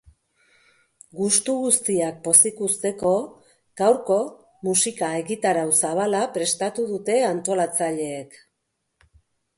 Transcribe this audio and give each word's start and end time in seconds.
Gustu 1.17 1.53
guztiak 1.65 2.17
pozik 2.27 2.63
uzteko, 2.69 3.11
gaurko, 3.81 4.17
musika 4.69 5.11
egitarau 5.21 5.69
zabala 5.85 6.23
prestatu 6.39 6.91
dute 6.95 7.23
antolatzaileek. 7.31 8.45